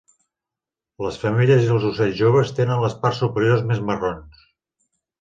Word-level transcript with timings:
Les 1.07 1.19
femelles 1.25 1.61
i 1.69 1.69
els 1.77 1.87
ocells 1.91 2.19
joves 2.23 2.57
tenen 2.63 2.83
les 2.87 2.99
parts 3.05 3.23
superiors 3.27 3.67
més 3.71 3.87
marrons. 3.93 4.47